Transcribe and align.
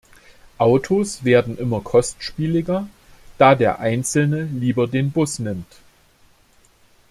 Autos 0.57 1.23
werden 1.25 1.59
immer 1.59 1.79
kostspieliger, 1.81 2.89
da 3.37 3.53
der 3.53 3.77
Einzelne 3.77 4.45
lieber 4.45 4.87
den 4.87 5.11
Bus 5.11 5.37
nimmt. 5.37 5.75